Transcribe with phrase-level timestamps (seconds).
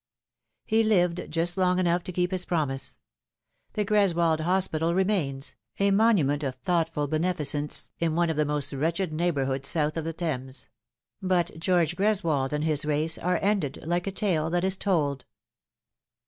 [0.65, 2.99] He lived just long enough to keep his promise.
[3.73, 9.13] The Greswold Hospital remains, a monument of thoughtful beneficence, in one of the most wretched
[9.13, 10.69] neighbourhoods south of the Thames;
[11.21, 15.25] but George Greswold and his race are ended like a tale that is told.